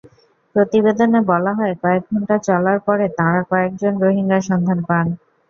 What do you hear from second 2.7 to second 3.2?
পরে